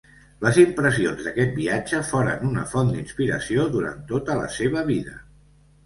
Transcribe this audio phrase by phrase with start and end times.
[0.45, 5.21] Les impressions d'aquest viatge foren una font d'inspiració durant tota la seva vida.